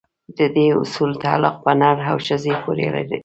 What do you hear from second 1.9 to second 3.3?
او ښځې پورې دی.